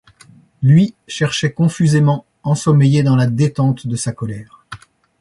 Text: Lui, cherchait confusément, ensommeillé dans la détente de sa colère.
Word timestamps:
Lui, 0.63 0.95
cherchait 1.07 1.51
confusément, 1.53 2.25
ensommeillé 2.41 3.03
dans 3.03 3.15
la 3.15 3.27
détente 3.27 3.85
de 3.85 3.95
sa 3.95 4.11
colère. 4.11 4.65